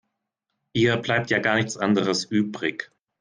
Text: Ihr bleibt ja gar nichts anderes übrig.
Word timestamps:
Ihr 0.73 0.97
bleibt 0.97 1.29
ja 1.29 1.37
gar 1.37 1.57
nichts 1.57 1.77
anderes 1.77 2.25
übrig. 2.25 2.91